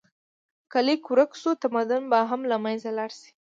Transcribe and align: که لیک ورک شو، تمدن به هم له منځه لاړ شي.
که 0.71 0.79
لیک 0.85 1.03
ورک 1.11 1.31
شو، 1.41 1.51
تمدن 1.63 2.03
به 2.11 2.19
هم 2.29 2.41
له 2.49 2.57
منځه 2.63 2.89
لاړ 2.97 3.11
شي. 3.21 3.31